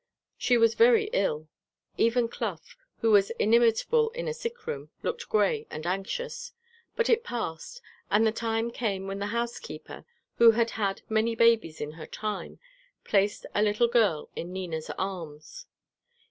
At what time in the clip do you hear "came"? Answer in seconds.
8.71-9.05